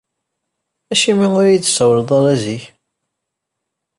Acimi 0.93 1.27
ur 1.39 1.45
iyi-d-tsawleḍ 1.47 2.09
ara 2.17 2.33
zik? 2.43 2.63